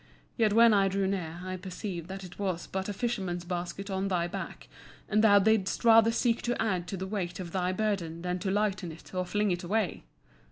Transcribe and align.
Yet 0.35 0.51
when 0.51 0.73
I 0.73 0.87
drew 0.87 1.05
near 1.05 1.41
I 1.43 1.57
perceived 1.57 2.07
that 2.07 2.23
it 2.23 2.39
was 2.39 2.65
but 2.65 2.89
a 2.89 2.91
fisherman's 2.91 3.45
basket 3.45 3.91
on 3.91 4.07
thy 4.07 4.25
back, 4.27 4.67
and 5.07 5.23
that 5.23 5.43
thou 5.45 5.53
didst 5.57 5.85
rather 5.85 6.11
seek 6.11 6.41
to 6.41 6.59
add 6.59 6.87
to 6.87 6.97
the 6.97 7.05
weight 7.05 7.39
of 7.39 7.51
thy 7.51 7.71
burden 7.71 8.23
than 8.23 8.39
to 8.39 8.49
lighten 8.49 8.91
it 8.91 9.13
or 9.13 9.27
fling 9.27 9.51
it 9.51 9.61
away. 9.61 10.05